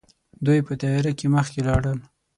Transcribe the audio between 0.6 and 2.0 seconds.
په تياره کې مخکې لاړل.